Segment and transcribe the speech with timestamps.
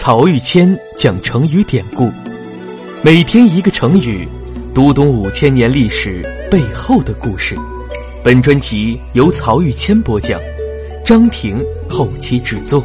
[0.00, 2.08] 曹玉谦讲成语典故，
[3.02, 4.28] 每天一个成语，
[4.72, 7.56] 读懂五千年历史背后的故事。
[8.22, 10.40] 本专辑由曹玉谦播讲，
[11.04, 12.80] 张婷后期制作。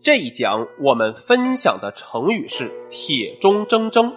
[0.00, 4.10] 这一讲我们分享的成语是“铁中铮铮”。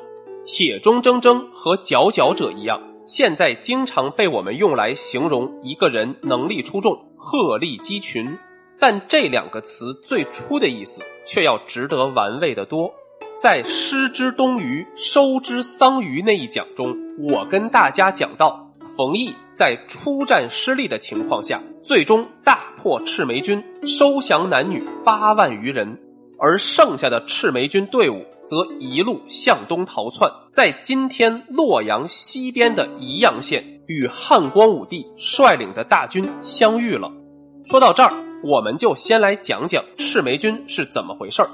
[0.47, 8.37] 铁中铮铮和佼佼者一样，现在经常被我们用来形容一个人能力出众、鹤立鸡群。
[8.79, 12.91] 但这两个词最初的意思却要值得玩味的多。
[13.41, 16.95] 在“失之东隅，收之桑榆”那一讲中，
[17.29, 25.97] 我跟大家讲到，冯异在出战失利的情况下，最终大破赤眉军，收降男女八万余人，
[26.39, 37.11] 而剩下的赤眉军队伍则一路向东逃窜，在今天洛阳西边的宜阳县，与汉光武帝率领的大军相遇了。
[37.65, 38.11] 说到这儿。
[38.43, 41.49] 我们就先来讲讲赤眉军是怎么回事儿。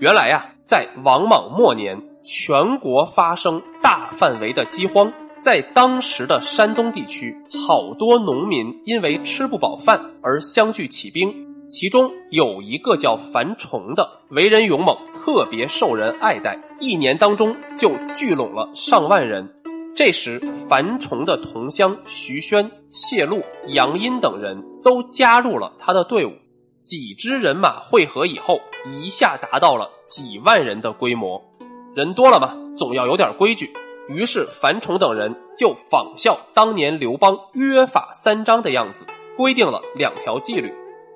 [0.00, 11.32] 原来呀，在王莽末年，全国发生大范围的饥荒，在当时的山东地区，好多农民因为吃不饱饭而相聚起兵。
[11.72, 19.50] 其中有一个叫樊崇的，为人勇猛，特别受人爱戴，一年当中就聚拢了上万人。
[19.96, 26.32] 这时，樊崇的同乡徐宣、谢禄、杨殷等人都加入了他的队伍。
[26.82, 31.42] 几支人马汇合以后，一下达到了几万人的规模。
[31.96, 33.72] 人多了嘛，总要有点规矩。
[34.10, 39.06] 于是，樊崇等人就仿效当年刘邦约法三章的样子，
[39.38, 40.70] 规定了两条纪律：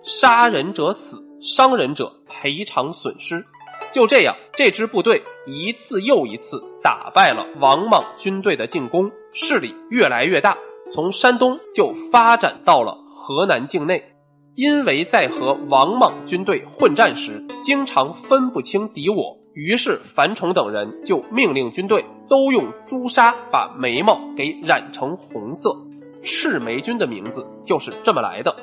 [0.06, 3.44] 杀人者死，伤人者赔偿损失。
[3.92, 10.56] 就这样，这支部队一次又一次打败了王莽军队的进攻，势力越来越大，
[10.92, 14.12] 从山东就发展到了河南境内。
[14.54, 25.76] 因为在和王莽军队混战时，经常分不清敌我，于是樊崇等人就命令军队都用朱砂把眉毛给染成红色，
[26.22, 28.54] 赤眉军的名字就是这么来的。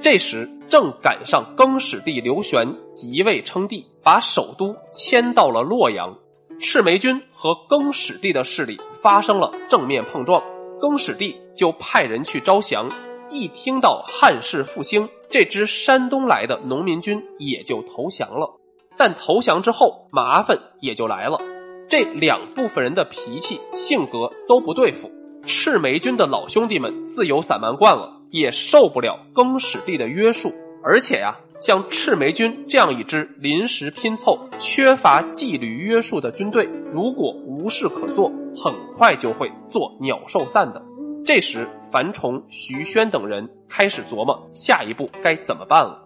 [0.00, 6.16] 这时正赶上更始帝刘玄即位称帝，把首都迁到了洛阳。
[6.58, 10.42] 赤眉军和更始帝的势力发生了正面碰撞，
[10.80, 12.88] 更始帝就派人去招降。
[13.28, 18.48] 一听到汉室复兴，这支山东来的农民军也就投降了。
[18.96, 21.38] 但投降之后，麻烦也就来了。
[21.88, 25.10] 这两部分人的脾气性格都不对付，
[25.42, 28.15] 赤眉军的老兄弟们自由散漫惯了。
[28.30, 40.82] 也受不了更始帝的约束，而且呀，像赤眉军这样一支临时拼凑、缺乏纪律约束的军队，如果无事可做，很快就会做鸟兽散的。
[41.24, 46.02] 这时，樊崇、徐宣等人开始琢磨下一步该怎么办了。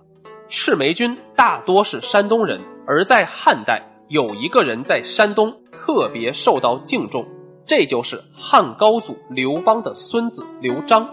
[0.49, 7.27] 赤眉军大多是山东人，而在汉代，有一个人在山东特别受到敬重，
[7.67, 11.07] 这就是汉高祖刘邦的孙子刘璋。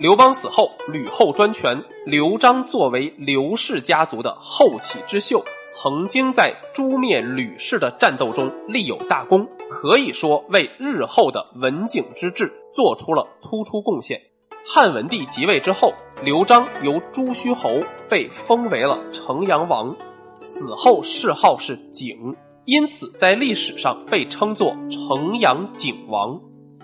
[0.00, 1.78] 刘邦死后，吕后专权。
[2.06, 14.18] 刘璋作为刘氏家族的后起之秀，曾经在诛灭吕氏的战斗中立有大功，可以说为日后的文景之治做出了突出贡献。
[14.64, 17.78] 汉文帝即位之后，刘璋由朱虚侯
[18.08, 19.94] 被封为了城阳王，
[20.38, 22.34] 死后谥号是景，
[22.64, 26.40] 因此在历史上被称作城阳景王。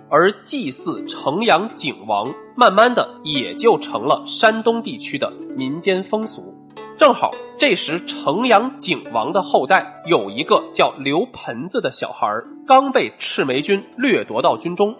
[0.08, 6.54] 而祭祀城阳景王，慢慢的也就成了山东地区的民间风俗。
[6.96, 12.26] 正好这时，城阳景王的后代有一个叫刘盆子的小孩，
[12.66, 14.94] 刚被赤眉军掠夺到军中。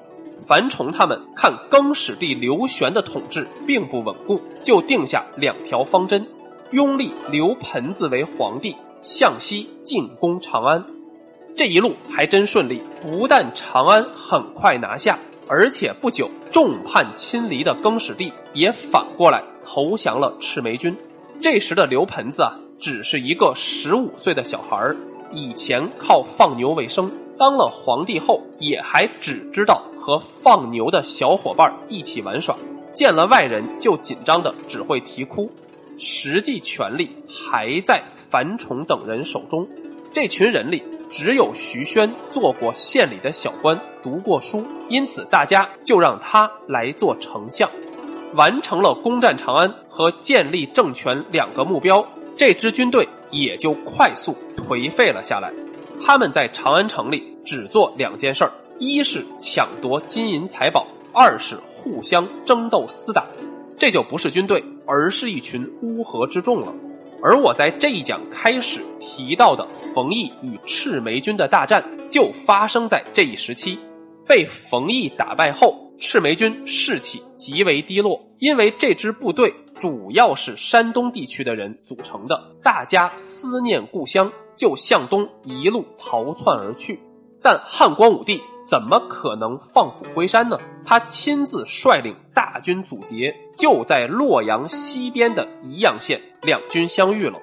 [0.47, 6.27] 樊崇他们看更始帝刘玄的统治并不稳固，就定下两条方针：
[6.72, 10.84] 拥立刘盆子为皇帝，向西进攻长安。
[11.56, 15.19] 这一路还真顺利，不但长安很快拿下，
[15.49, 20.95] 而且不久众叛亲离的更始帝也反过来投降了赤眉军。
[21.41, 24.95] 这时的刘盆子啊，只是一个十五岁的小孩儿，
[25.33, 32.54] 以前靠放牛为生，当了皇帝后也还只知道和放牛的小伙伴一起玩耍，
[32.92, 35.51] 见了外人就紧张的只会啼哭，
[35.97, 39.66] 实际权力还在樊崇等人手中。
[40.13, 40.83] 这群人里。
[41.18, 47.71] 只有徐宣做过县里的小官，读过书，因此大家就让他来做丞相。
[48.34, 55.51] 完成了攻占长安和建立政权两个目标，这支军队也就快速颓废了下来。
[56.04, 63.24] 他们在长安城里只做两件事儿：一是抢夺金银财宝，二是互相争斗厮打，
[63.78, 66.74] 这就不是军队，而是一群乌合之众了。
[67.27, 73.81] 而我在这一讲开始提到的冯异与赤眉军的大战，就发生在这一时期。
[74.28, 87.01] 被冯异打败后，赤眉军士气极为低落，因为这支部队主要是山东地区的人组成的，大家思念故乡，就向东一路逃窜而去。
[87.43, 90.59] 但汉光武帝怎么可能放虎归山呢？
[90.84, 97.39] 他亲自率领大军阻截，就在洛阳西边的宜阳县，两军相遇了。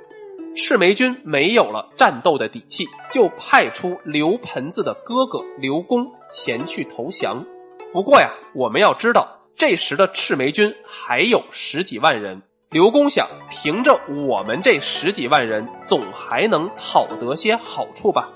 [0.55, 7.43] 赤眉军没有了战斗的底气，就派出刘盆子的哥哥刘公前去投降。
[7.91, 12.41] 不过呀，我们要知道，这时的赤眉军还有十几万人。
[12.69, 18.29] 刘公想，凭着我们这十几万人，总还能讨得些好处吧？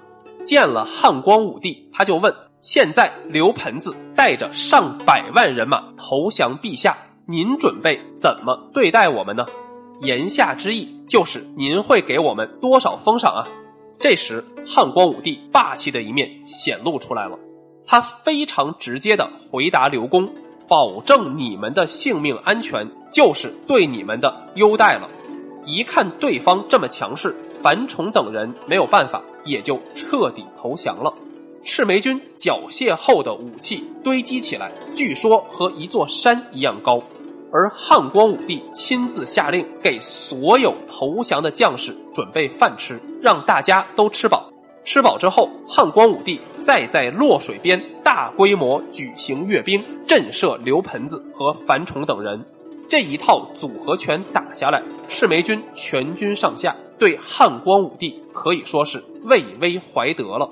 [0.44, 9.46] 见了汉光武帝，他就问：现在刘盆子带着上百万人马投降陛下，您准备怎么对待我们呢？
[10.02, 13.48] 言下之意就是您会给我们多少封赏啊？
[14.00, 17.40] 这时汉光武帝霸气的一面显露出来了，
[17.86, 20.30] 他非常直接的回答刘公
[20.68, 25.10] ：“保证你们的性命安全，就是对你们的优待了。”
[25.66, 31.14] 一看对方这么强势，樊崇等人没有办法，也就彻底投降了。
[31.70, 36.98] 赤眉军缴械后的武器堆积起来，据说和一座山一样高。
[37.52, 44.50] 而汉光武帝亲自下令给所有投降的将士准备饭吃，让大家都吃饱。
[44.86, 52.44] 吃饱之后，汉光武帝再在洛水边大规模举行阅兵，震慑刘盆子和樊崇等人。
[52.88, 60.50] 这一套组合拳打下来，赤眉军全军上下对汉光武帝可以说是畏威怀德了。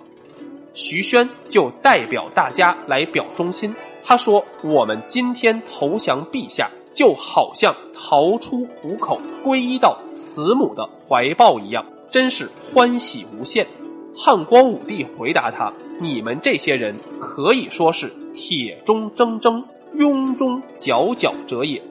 [0.75, 3.73] 徐宣就代表大家来表忠心，
[4.03, 13.67] 他说：“我们今天投降陛下。”就好像逃出虎口，皈依到慈母的怀抱一样，真是欢喜无限。
[14.15, 19.61] 汉光武帝回答他：“你们这些人可以说是铁中铮铮、
[19.93, 21.83] 庸中佼佼者也。”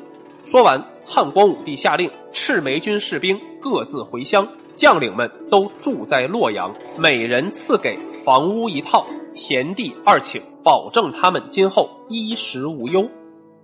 [0.46, 13.08] 说完，汉光武帝下令赤眉军士兵各自回乡，将领们都住在洛阳，每人赐给房屋一套，田地二顷，保证他们今后衣食无忧。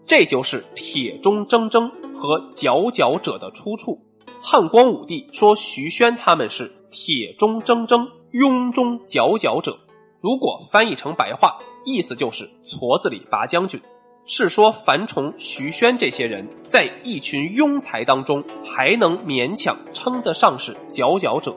[0.04, 4.00] 这就是铁中铮铮和佼佼者的出处。
[4.42, 9.78] 汉光武帝说徐宣他们是铁中铮铮、庸中佼佼者。
[10.20, 13.80] 如果翻译成白话，意思就是矬子里拔将军，
[14.26, 21.54] 是说樊崇、徐宣这些人在一群庸才当中还能勉强称得上是佼佼者。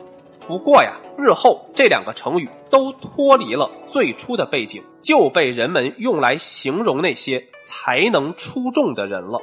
[0.48, 9.40] 不过呀，日后这两个成语都脱离了最初的背景，就被人们用来形容那些才能出众的人了。